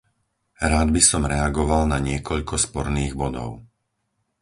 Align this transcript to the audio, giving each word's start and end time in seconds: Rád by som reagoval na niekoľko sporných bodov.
Rád 0.71 0.89
by 0.97 0.97
som 1.09 1.23
reagoval 1.33 1.83
na 1.93 1.97
niekoľko 2.09 2.55
sporných 2.65 3.13
bodov. 3.21 3.51